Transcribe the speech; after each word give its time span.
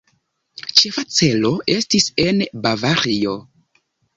Ĉefa 0.79 1.03
celo 1.17 1.51
estis 1.75 2.09
en 2.27 2.43
Bavario. 2.65 3.37